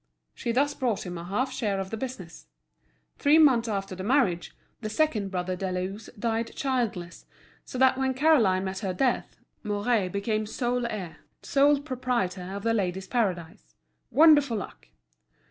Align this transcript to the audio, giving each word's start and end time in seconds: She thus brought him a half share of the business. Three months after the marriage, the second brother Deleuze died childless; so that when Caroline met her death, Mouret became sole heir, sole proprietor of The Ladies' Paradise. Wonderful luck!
She 0.33 0.51
thus 0.51 0.73
brought 0.73 1.05
him 1.05 1.15
a 1.19 1.23
half 1.23 1.51
share 1.53 1.79
of 1.79 1.91
the 1.91 1.95
business. 1.95 2.47
Three 3.19 3.37
months 3.37 3.67
after 3.67 3.93
the 3.93 4.03
marriage, 4.03 4.51
the 4.81 4.89
second 4.89 5.29
brother 5.29 5.55
Deleuze 5.55 6.09
died 6.17 6.55
childless; 6.55 7.27
so 7.65 7.77
that 7.77 7.99
when 7.99 8.15
Caroline 8.15 8.63
met 8.63 8.79
her 8.79 8.95
death, 8.95 9.37
Mouret 9.61 10.09
became 10.11 10.47
sole 10.47 10.87
heir, 10.87 11.17
sole 11.43 11.79
proprietor 11.81 12.41
of 12.41 12.63
The 12.63 12.73
Ladies' 12.73 13.05
Paradise. 13.05 13.75
Wonderful 14.09 14.57
luck! 14.57 14.87